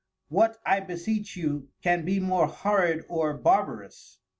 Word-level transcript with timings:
What 0.29 0.57
I 0.65 0.79
beseech 0.79 1.37
you, 1.37 1.67
can 1.83 2.03
be 2.05 2.19
more 2.19 2.47
horrid 2.47 3.05
or 3.07 3.35
barbarous? 3.37 4.17